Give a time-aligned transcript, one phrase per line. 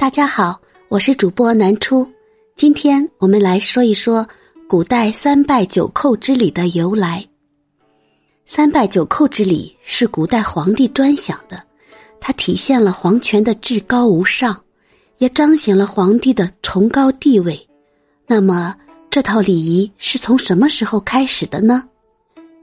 [0.00, 0.58] 大家好，
[0.88, 2.10] 我是主播南初。
[2.56, 4.26] 今天我们来说一说
[4.66, 7.22] 古代三拜九叩之礼的由来。
[8.46, 11.62] 三拜九叩之礼是古代皇帝专享的，
[12.18, 14.58] 它体现了皇权的至高无上，
[15.18, 17.68] 也彰显了皇帝的崇高地位。
[18.26, 18.74] 那么，
[19.10, 21.84] 这套礼仪是从什么时候开始的呢？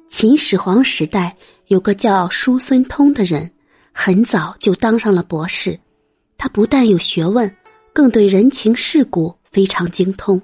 [0.07, 3.47] 秦始皇时代有个叫叔孙通的人，
[3.91, 5.79] 很早就当上了博士。
[6.37, 7.51] 他不但有学问，
[7.91, 10.39] 更对人情世故非常精通，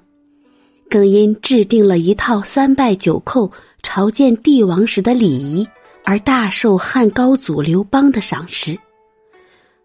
[0.90, 5.66] 更因制定了一套三拜九叩朝见帝王时的礼仪
[6.02, 8.76] 而大受汉高祖刘邦的赏识。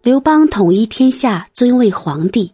[0.02, 2.52] 刘邦统一天下，尊为皇帝，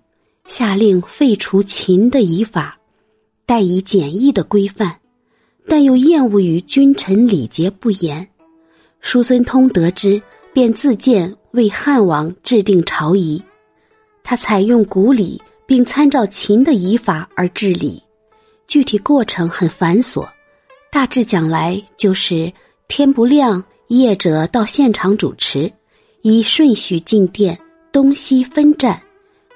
[0.47, 2.77] 下令废除秦的仪法，
[3.45, 4.97] 代以简易的规范，
[5.65, 8.27] 但又厌恶于君臣礼节不严。
[8.99, 10.21] 叔孙通得知，
[10.53, 11.33] 便自荐。
[11.51, 13.41] 为汉王制定朝仪，
[14.25, 18.01] 他采用古礼，并参照秦的仪法而治理。
[18.65, 20.27] 具体过程很繁琐，
[20.91, 22.51] 大致讲来就是
[22.87, 25.71] 天不亮，业者到现场主持，
[26.23, 27.57] 依顺序进殿，
[27.91, 28.99] 东西分站，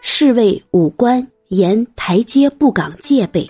[0.02, 3.50] 侍卫武官沿台阶布岗戒备，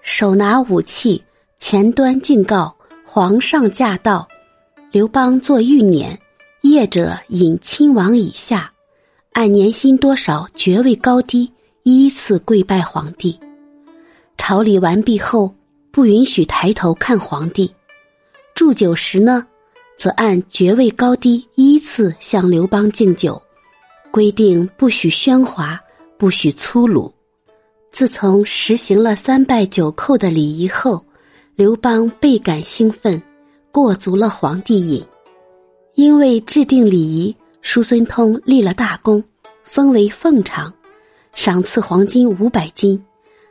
[0.00, 1.20] 手拿武器，
[1.58, 2.72] 前端敬告
[3.04, 4.28] 皇上驾到。
[4.92, 6.16] 刘邦做御辇。
[6.62, 8.71] 业者引亲王以下，
[9.32, 11.50] 按年薪多少、爵位高低
[11.84, 13.38] 依次跪拜皇帝。
[14.36, 15.54] 朝礼完毕后，
[15.90, 17.72] 不允许抬头看皇帝。
[18.54, 19.46] 祝酒时呢，
[19.96, 23.40] 则按爵位高低依次向刘邦敬酒。
[24.10, 25.80] 规定不许喧哗，
[26.18, 27.10] 不许粗鲁。
[27.90, 31.02] 自从实行了三拜九叩的礼仪后，
[31.56, 33.20] 刘邦倍感兴奋，
[33.70, 35.02] 过足了皇帝瘾。
[35.94, 39.22] 因为制定礼仪，叔孙通立了大功，
[39.62, 40.74] 封为凤长，
[41.32, 43.00] 赏赐黄金五百斤。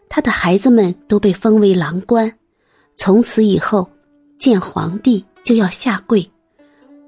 [0.09, 2.31] 他的孩子们都被封为郎官。
[2.97, 3.89] 从此以后，
[4.37, 6.29] 见皇帝就要下跪。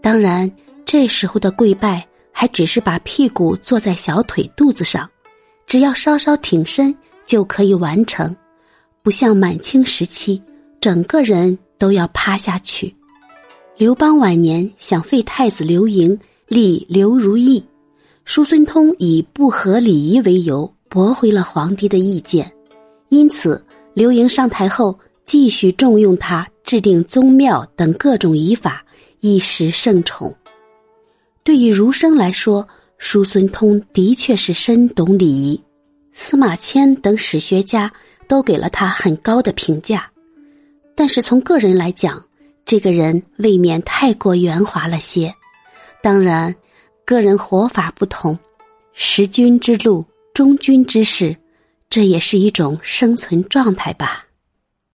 [0.02, 0.50] 当然，
[0.86, 5.08] 这时候的跪拜还只是把屁股坐在小腿肚子上，
[5.68, 6.96] 只要稍稍挺身
[7.26, 8.34] 就可以完成，
[9.02, 10.42] 不像满清时期，
[10.80, 12.96] 整个人都要趴下去。
[13.78, 16.18] 刘邦晚年想废太子刘盈，
[16.54, 17.66] 立刘如意，
[18.26, 22.54] 叔孙通以不合礼仪为由驳回了皇帝的意见，
[23.10, 23.60] 因此
[23.96, 28.86] 刘盈上台后继续重用他，制定宗庙等各种仪法，
[29.20, 30.32] 一时盛宠。
[31.44, 32.68] 对于儒生来说，
[33.00, 35.60] 叔孙通的确是深懂礼仪，
[36.14, 37.92] 司马迁等史学家
[38.28, 40.08] 都给了他很高的评价。
[40.94, 42.24] 但是从个人来讲，
[42.64, 45.34] 这个人未免太过圆滑了些，
[46.04, 46.54] 当然，
[47.06, 48.38] 个人活法不同，
[48.92, 51.34] 识君之路，忠君之事，
[51.90, 54.23] 这也是一种生存状态吧。